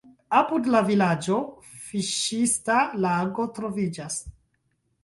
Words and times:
Apud 0.35 0.69
la 0.75 0.79
vilaĝo 0.87 1.37
fiŝista 1.91 2.81
lago 3.07 3.47
troviĝas. 3.61 4.19